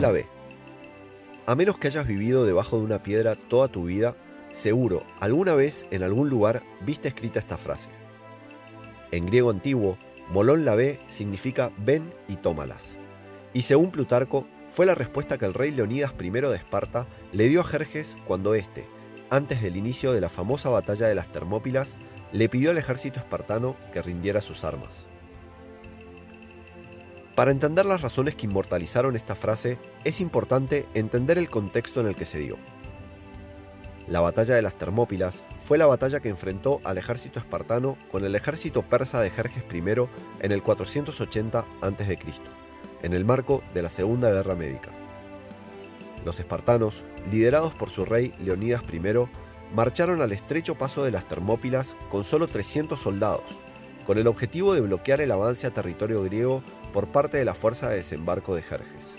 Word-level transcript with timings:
La 0.00 0.12
ve. 0.12 0.26
A 1.46 1.56
menos 1.56 1.76
que 1.76 1.88
hayas 1.88 2.06
vivido 2.06 2.46
debajo 2.46 2.78
de 2.78 2.84
una 2.84 3.02
piedra 3.02 3.34
toda 3.34 3.66
tu 3.66 3.86
vida, 3.86 4.14
seguro 4.52 5.02
alguna 5.18 5.54
vez 5.54 5.86
en 5.90 6.04
algún 6.04 6.30
lugar 6.30 6.62
viste 6.82 7.08
escrita 7.08 7.40
esta 7.40 7.56
frase. 7.56 7.88
En 9.10 9.26
griego 9.26 9.50
antiguo, 9.50 9.98
Molón 10.30 10.64
la 10.64 10.76
ve 10.76 11.00
significa 11.08 11.72
ven 11.78 12.14
y 12.28 12.36
tómalas. 12.36 12.96
Y 13.52 13.62
según 13.62 13.90
Plutarco, 13.90 14.46
fue 14.70 14.86
la 14.86 14.94
respuesta 14.94 15.36
que 15.36 15.46
el 15.46 15.54
rey 15.54 15.72
Leonidas 15.72 16.14
I 16.20 16.30
de 16.30 16.54
Esparta 16.54 17.08
le 17.32 17.48
dio 17.48 17.62
a 17.62 17.64
Jerjes 17.64 18.18
cuando 18.24 18.54
éste, 18.54 18.86
antes 19.30 19.60
del 19.62 19.76
inicio 19.76 20.12
de 20.12 20.20
la 20.20 20.28
famosa 20.28 20.70
batalla 20.70 21.08
de 21.08 21.16
las 21.16 21.32
Termópilas, 21.32 21.96
le 22.30 22.48
pidió 22.48 22.70
al 22.70 22.78
ejército 22.78 23.18
espartano 23.18 23.74
que 23.92 24.02
rindiera 24.02 24.42
sus 24.42 24.62
armas. 24.62 25.06
Para 27.38 27.52
entender 27.52 27.86
las 27.86 28.00
razones 28.00 28.34
que 28.34 28.46
inmortalizaron 28.46 29.14
esta 29.14 29.36
frase, 29.36 29.78
es 30.02 30.20
importante 30.20 30.88
entender 30.94 31.38
el 31.38 31.48
contexto 31.48 32.00
en 32.00 32.08
el 32.08 32.16
que 32.16 32.26
se 32.26 32.40
dio. 32.40 32.56
La 34.08 34.18
batalla 34.18 34.56
de 34.56 34.62
las 34.62 34.74
Termópilas 34.74 35.44
fue 35.62 35.78
la 35.78 35.86
batalla 35.86 36.18
que 36.18 36.30
enfrentó 36.30 36.80
al 36.82 36.98
ejército 36.98 37.38
espartano 37.38 37.96
con 38.10 38.24
el 38.24 38.34
ejército 38.34 38.82
persa 38.82 39.20
de 39.20 39.30
Jerjes 39.30 39.62
I 39.72 39.84
en 40.40 40.50
el 40.50 40.64
480 40.64 41.64
a.C., 41.80 42.18
en 43.02 43.12
el 43.12 43.24
marco 43.24 43.62
de 43.72 43.82
la 43.82 43.88
Segunda 43.88 44.32
Guerra 44.32 44.56
Médica. 44.56 44.90
Los 46.24 46.40
espartanos, 46.40 47.04
liderados 47.30 47.72
por 47.72 47.90
su 47.90 48.04
rey 48.04 48.34
Leonidas 48.40 48.82
I, 48.92 49.00
marcharon 49.76 50.22
al 50.22 50.32
estrecho 50.32 50.74
paso 50.74 51.04
de 51.04 51.12
las 51.12 51.28
Termópilas 51.28 51.94
con 52.10 52.24
solo 52.24 52.48
300 52.48 52.98
soldados, 52.98 53.44
con 54.08 54.16
el 54.16 54.26
objetivo 54.26 54.72
de 54.72 54.80
bloquear 54.80 55.20
el 55.20 55.30
avance 55.30 55.66
a 55.66 55.70
territorio 55.70 56.22
griego 56.22 56.62
por 56.94 57.08
parte 57.08 57.36
de 57.36 57.44
la 57.44 57.52
fuerza 57.52 57.90
de 57.90 57.96
desembarco 57.96 58.54
de 58.54 58.62
Jerjes. 58.62 59.18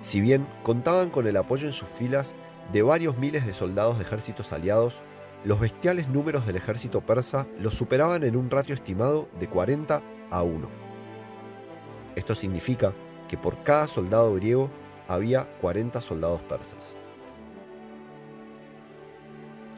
Si 0.00 0.20
bien 0.20 0.44
contaban 0.64 1.08
con 1.08 1.28
el 1.28 1.36
apoyo 1.36 1.68
en 1.68 1.72
sus 1.72 1.88
filas 1.88 2.34
de 2.72 2.82
varios 2.82 3.18
miles 3.18 3.46
de 3.46 3.54
soldados 3.54 3.98
de 3.98 4.02
ejércitos 4.02 4.52
aliados, 4.52 5.04
los 5.44 5.60
bestiales 5.60 6.08
números 6.08 6.48
del 6.48 6.56
ejército 6.56 7.00
persa 7.00 7.46
los 7.60 7.74
superaban 7.74 8.24
en 8.24 8.34
un 8.34 8.50
ratio 8.50 8.74
estimado 8.74 9.28
de 9.38 9.46
40 9.48 10.02
a 10.28 10.42
1. 10.42 10.68
Esto 12.16 12.34
significa 12.34 12.92
que 13.28 13.38
por 13.38 13.62
cada 13.62 13.86
soldado 13.86 14.34
griego 14.34 14.68
había 15.06 15.44
40 15.60 16.00
soldados 16.00 16.40
persas. 16.40 16.96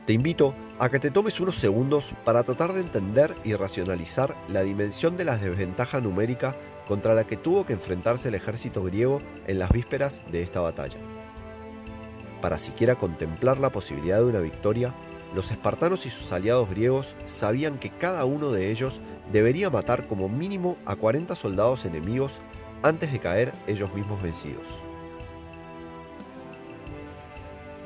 Te 0.06 0.12
invito 0.12 0.54
a 0.78 0.90
que 0.90 0.98
te 0.98 1.10
tomes 1.10 1.40
unos 1.40 1.56
segundos 1.56 2.12
para 2.26 2.42
tratar 2.42 2.74
de 2.74 2.82
entender 2.82 3.34
y 3.42 3.54
racionalizar 3.54 4.36
la 4.48 4.62
dimensión 4.62 5.16
de 5.16 5.24
la 5.24 5.38
desventaja 5.38 5.98
numérica 6.02 6.54
contra 6.86 7.14
la 7.14 7.24
que 7.24 7.38
tuvo 7.38 7.64
que 7.64 7.72
enfrentarse 7.72 8.28
el 8.28 8.34
ejército 8.34 8.82
griego 8.84 9.22
en 9.46 9.58
las 9.58 9.70
vísperas 9.70 10.20
de 10.30 10.42
esta 10.42 10.60
batalla. 10.60 10.98
Para 12.42 12.58
siquiera 12.58 12.96
contemplar 12.96 13.58
la 13.58 13.72
posibilidad 13.72 14.18
de 14.18 14.26
una 14.26 14.40
victoria, 14.40 14.92
los 15.34 15.50
espartanos 15.50 16.04
y 16.04 16.10
sus 16.10 16.30
aliados 16.32 16.68
griegos 16.68 17.16
sabían 17.24 17.78
que 17.78 17.88
cada 17.88 18.26
uno 18.26 18.50
de 18.50 18.70
ellos 18.70 19.00
debería 19.32 19.70
matar 19.70 20.06
como 20.06 20.28
mínimo 20.28 20.76
a 20.84 20.96
40 20.96 21.34
soldados 21.34 21.86
enemigos 21.86 22.42
antes 22.82 23.10
de 23.10 23.20
caer 23.20 23.52
ellos 23.66 23.92
mismos 23.94 24.22
vencidos. 24.22 24.83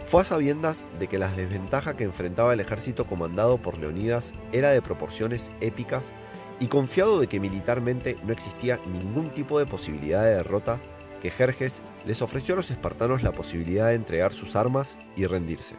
Fue 0.09 0.23
a 0.23 0.25
sabiendas 0.25 0.87
de 0.99 1.07
que 1.07 1.19
la 1.19 1.31
desventaja 1.31 1.95
que 1.95 2.05
enfrentaba 2.05 2.55
el 2.55 2.61
ejército 2.61 3.07
comandado 3.07 3.59
por 3.59 3.77
Leonidas 3.77 4.33
era 4.53 4.71
de 4.71 4.81
proporciones 4.81 5.51
épicas 5.61 6.13
y 6.61 6.69
confiado 6.69 7.21
de 7.21 7.27
que 7.27 7.41
militarmente 7.41 8.17
no 8.25 8.33
existía 8.33 8.81
ningún 8.87 9.29
tipo 9.35 9.59
de 9.59 9.67
posibilidad 9.67 10.25
de 10.25 10.37
derrota, 10.37 10.81
que 11.21 11.31
Jerjes 11.31 11.83
les 12.07 12.23
ofreció 12.23 12.55
a 12.55 12.57
los 12.57 12.71
espartanos 12.71 13.23
la 13.23 13.33
posibilidad 13.33 13.89
de 13.89 13.97
entregar 13.97 14.33
sus 14.33 14.57
armas 14.57 14.97
y 15.15 15.27
rendirse. 15.27 15.75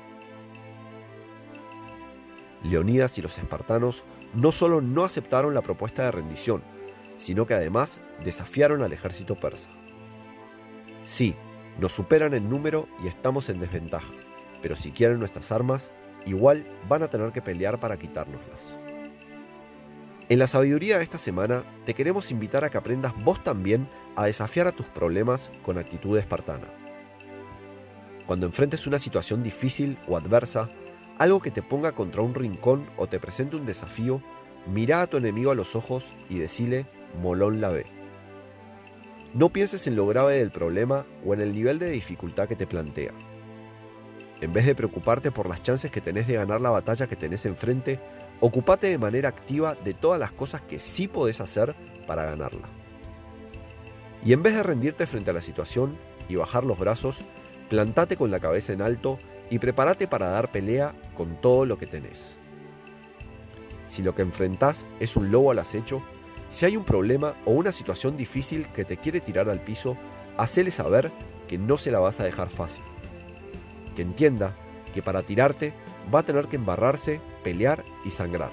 Leonidas 2.62 3.18
y 3.18 3.24
los 3.24 3.36
espartanos 3.36 4.04
no 4.36 4.52
solo 4.52 4.80
no 4.80 5.06
aceptaron 5.06 5.56
la 5.56 5.64
propuesta 5.64 6.04
de 6.04 6.12
rendición, 6.12 6.62
sino 7.18 7.48
que 7.48 7.56
además 7.56 8.00
desafiaron 8.24 8.84
al 8.84 8.94
ejército 8.94 9.40
persa. 9.40 9.72
Sí, 11.04 11.36
nos 11.78 11.92
superan 11.92 12.34
en 12.34 12.50
número 12.50 12.88
y 13.04 13.08
estamos 13.08 13.50
en 13.50 13.60
desventaja, 13.60 14.14
pero 14.62 14.76
si 14.76 14.92
quieren 14.92 15.20
nuestras 15.20 15.52
armas, 15.52 15.92
igual 16.26 16.66
van 16.88 17.04
a 17.04 17.10
tener 17.10 17.32
que 17.32 17.42
pelear 17.42 17.80
para 17.80 17.98
quitárnoslas. 17.98 18.76
En 20.30 20.38
la 20.38 20.48
sabiduría 20.48 20.98
de 20.98 21.04
esta 21.04 21.18
semana 21.18 21.64
te 21.86 21.94
queremos 21.94 22.32
invitar 22.32 22.64
a 22.64 22.70
que 22.70 22.78
aprendas 22.78 23.14
vos 23.24 23.44
también 23.44 23.90
a 24.16 24.26
desafiar 24.26 24.68
a 24.68 24.72
tus 24.72 24.86
problemas 24.86 25.50
con 25.64 25.78
actitud 25.78 26.18
espartana. 26.18 26.68
Cuando 28.28 28.46
enfrentes 28.46 28.86
una 28.86 29.00
situación 29.00 29.42
difícil 29.42 29.98
o 30.08 30.16
adversa, 30.16 30.70
algo 31.18 31.42
que 31.42 31.50
te 31.50 31.64
ponga 31.64 31.94
contra 31.94 32.22
un 32.22 32.36
rincón 32.36 32.88
o 32.96 33.08
te 33.08 33.20
presente 33.20 33.56
un 33.56 33.66
desafío, 33.66 34.22
mira 34.68 35.02
a 35.02 35.08
tu 35.08 35.18
enemigo 35.18 35.50
a 35.50 35.56
los 35.56 35.76
ojos 35.76 36.04
y 36.30 36.38
decile, 36.38 36.86
Molón 37.20 37.60
la 37.60 37.70
ve. 37.70 37.99
No 39.34 39.50
pienses 39.50 39.86
en 39.86 39.96
lo 39.96 40.08
grave 40.08 40.36
del 40.36 40.52
problema 40.52 41.06
o 41.24 41.36
en 41.36 41.42
el 41.42 41.54
nivel 41.54 41.78
de 41.78 41.92
dificultad 41.92 42.48
que 42.48 42.56
te 42.56 42.66
plantea. 42.66 43.12
En 44.42 44.54
vez 44.54 44.66
de 44.66 44.74
preocuparte 44.74 45.32
por 45.32 45.48
las 45.48 45.62
chances 45.62 45.92
que 45.92 46.02
tenés 46.02 46.28
de 46.28 46.36
ganar 46.36 46.62
la 46.62 46.72
batalla 46.72 47.08
que 47.08 47.16
tenés 47.16 47.46
enfrente, 47.46 48.00
ocupate 48.40 48.88
de 48.88 48.98
manera 48.98 49.30
activa 49.30 49.76
de 49.76 49.94
todas 49.94 50.20
las 50.20 50.32
cosas 50.32 50.62
que 50.62 50.80
sí 50.80 51.08
podés 51.08 51.42
hacer 51.42 51.76
para 52.08 52.26
ganarla. 52.26 52.70
Y 54.26 54.34
en 54.34 54.42
vez 54.42 54.56
de 54.56 54.64
rendirte 54.64 55.06
frente 55.06 55.30
a 55.30 55.34
la 55.34 55.42
situación 55.42 55.98
y 56.28 56.36
bajar 56.36 56.64
los 56.64 56.80
brazos, 56.80 57.18
plantate 57.70 58.18
con 58.18 58.32
la 58.32 58.40
cabeza 58.40 58.74
en 58.74 58.82
alto 58.82 59.20
y 59.52 59.60
prepárate 59.60 60.08
para 60.08 60.30
dar 60.30 60.52
pelea 60.52 60.96
con 61.16 61.40
todo 61.40 61.66
lo 61.66 61.78
que 61.78 61.86
tenés. 61.86 62.38
Si 63.88 64.02
lo 64.02 64.16
que 64.16 64.24
enfrentás 64.24 64.88
es 65.00 65.16
un 65.16 65.32
lobo 65.32 65.52
al 65.52 65.60
acecho, 65.60 66.02
si 66.50 66.66
hay 66.66 66.78
un 66.78 66.84
problema 66.84 67.36
o 67.46 67.52
una 67.52 67.72
situación 67.72 68.18
difícil 68.18 68.68
que 68.70 68.86
te 68.86 68.98
quiere 68.98 69.22
tirar 69.22 69.50
al 69.50 69.62
piso, 69.62 69.98
hacele 70.38 70.72
saber 70.72 71.12
que 71.48 71.58
no 71.58 71.78
se 71.78 71.92
la 71.92 72.00
vas 72.00 72.20
a 72.20 72.24
dejar 72.24 72.50
fácil. 72.50 72.84
Que 73.96 74.02
entienda 74.02 74.56
que 74.94 75.02
para 75.02 75.24
tirarte 75.24 75.74
va 76.14 76.20
a 76.20 76.24
tener 76.24 76.48
que 76.48 76.56
embarrarse, 76.56 77.22
pelear 77.44 77.84
y 78.04 78.12
sangrar. 78.12 78.52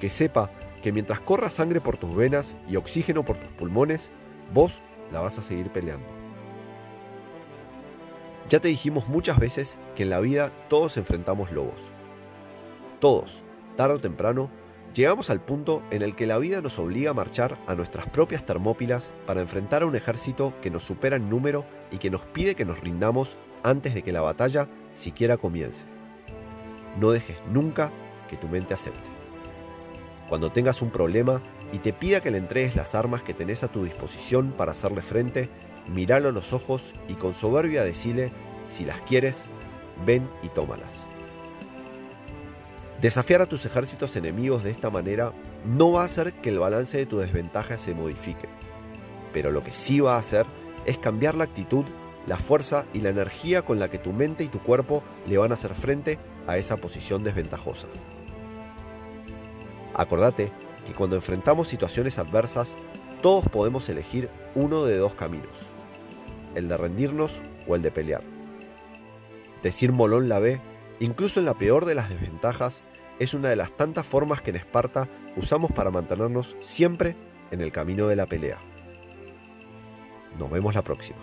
Que 0.00 0.10
sepa 0.10 0.50
que 0.82 0.92
mientras 0.92 1.20
corra 1.20 1.50
sangre 1.50 1.80
por 1.80 1.96
tus 1.96 2.14
venas 2.14 2.56
y 2.68 2.76
oxígeno 2.76 3.24
por 3.24 3.36
tus 3.36 3.50
pulmones, 3.50 4.10
vos 4.52 4.80
la 5.12 5.20
vas 5.20 5.38
a 5.38 5.42
seguir 5.42 5.70
peleando. 5.70 6.06
Ya 8.48 8.58
te 8.58 8.68
dijimos 8.68 9.06
muchas 9.08 9.38
veces 9.38 9.78
que 9.94 10.02
en 10.02 10.10
la 10.10 10.18
vida 10.18 10.50
todos 10.68 10.96
enfrentamos 10.96 11.52
lobos. 11.52 11.80
Todos, 12.98 13.44
tarde 13.76 13.94
o 13.94 14.00
temprano, 14.00 14.50
Llegamos 14.94 15.30
al 15.30 15.40
punto 15.40 15.82
en 15.92 16.02
el 16.02 16.16
que 16.16 16.26
la 16.26 16.38
vida 16.38 16.60
nos 16.60 16.78
obliga 16.80 17.12
a 17.12 17.14
marchar 17.14 17.58
a 17.68 17.76
nuestras 17.76 18.08
propias 18.08 18.44
Termópilas 18.44 19.12
para 19.24 19.40
enfrentar 19.40 19.82
a 19.82 19.86
un 19.86 19.94
ejército 19.94 20.52
que 20.60 20.70
nos 20.70 20.82
supera 20.82 21.14
en 21.14 21.30
número 21.30 21.64
y 21.92 21.98
que 21.98 22.10
nos 22.10 22.22
pide 22.22 22.56
que 22.56 22.64
nos 22.64 22.80
rindamos 22.80 23.36
antes 23.62 23.94
de 23.94 24.02
que 24.02 24.12
la 24.12 24.20
batalla 24.20 24.68
siquiera 24.94 25.36
comience. 25.36 25.84
No 26.98 27.12
dejes 27.12 27.36
nunca 27.52 27.92
que 28.28 28.36
tu 28.36 28.48
mente 28.48 28.74
acepte. 28.74 29.08
Cuando 30.28 30.50
tengas 30.50 30.82
un 30.82 30.90
problema 30.90 31.40
y 31.72 31.78
te 31.78 31.92
pida 31.92 32.20
que 32.20 32.32
le 32.32 32.38
entregues 32.38 32.74
las 32.74 32.96
armas 32.96 33.22
que 33.22 33.34
tenés 33.34 33.62
a 33.62 33.68
tu 33.68 33.84
disposición 33.84 34.52
para 34.56 34.72
hacerle 34.72 35.02
frente, 35.02 35.48
míralo 35.86 36.30
a 36.30 36.32
los 36.32 36.52
ojos 36.52 36.94
y 37.06 37.14
con 37.14 37.34
soberbia 37.34 37.84
decile, 37.84 38.32
si 38.68 38.84
las 38.84 39.00
quieres, 39.02 39.44
ven 40.04 40.28
y 40.42 40.48
tómalas. 40.48 41.06
Desafiar 43.00 43.40
a 43.40 43.46
tus 43.46 43.64
ejércitos 43.64 44.14
enemigos 44.16 44.62
de 44.62 44.70
esta 44.70 44.90
manera 44.90 45.32
no 45.64 45.92
va 45.92 46.02
a 46.02 46.04
hacer 46.04 46.34
que 46.34 46.50
el 46.50 46.58
balance 46.58 46.98
de 46.98 47.06
tu 47.06 47.16
desventaja 47.16 47.78
se 47.78 47.94
modifique, 47.94 48.46
pero 49.32 49.50
lo 49.50 49.64
que 49.64 49.72
sí 49.72 50.00
va 50.00 50.16
a 50.16 50.18
hacer 50.18 50.44
es 50.84 50.98
cambiar 50.98 51.34
la 51.34 51.44
actitud, 51.44 51.86
la 52.26 52.36
fuerza 52.36 52.84
y 52.92 53.00
la 53.00 53.08
energía 53.08 53.62
con 53.62 53.78
la 53.78 53.90
que 53.90 53.96
tu 53.96 54.12
mente 54.12 54.44
y 54.44 54.48
tu 54.48 54.58
cuerpo 54.58 55.02
le 55.26 55.38
van 55.38 55.50
a 55.50 55.54
hacer 55.54 55.74
frente 55.74 56.18
a 56.46 56.58
esa 56.58 56.76
posición 56.76 57.24
desventajosa. 57.24 57.86
Acordate 59.94 60.52
que 60.86 60.92
cuando 60.92 61.16
enfrentamos 61.16 61.68
situaciones 61.68 62.18
adversas, 62.18 62.76
todos 63.22 63.48
podemos 63.48 63.88
elegir 63.88 64.28
uno 64.54 64.84
de 64.84 64.98
dos 64.98 65.14
caminos, 65.14 65.48
el 66.54 66.68
de 66.68 66.76
rendirnos 66.76 67.32
o 67.66 67.76
el 67.76 67.80
de 67.80 67.90
pelear. 67.90 68.22
Decir 69.62 69.90
Molón 69.90 70.28
la 70.28 70.38
ve, 70.38 70.60
incluso 71.00 71.40
en 71.40 71.46
la 71.46 71.54
peor 71.54 71.86
de 71.86 71.94
las 71.94 72.10
desventajas, 72.10 72.82
es 73.20 73.34
una 73.34 73.50
de 73.50 73.56
las 73.56 73.76
tantas 73.76 74.06
formas 74.06 74.40
que 74.40 74.50
en 74.50 74.56
Esparta 74.56 75.06
usamos 75.36 75.70
para 75.70 75.90
mantenernos 75.90 76.56
siempre 76.62 77.14
en 77.50 77.60
el 77.60 77.70
camino 77.70 78.08
de 78.08 78.16
la 78.16 78.26
pelea. 78.26 78.58
Nos 80.38 80.50
vemos 80.50 80.74
la 80.74 80.82
próxima. 80.82 81.18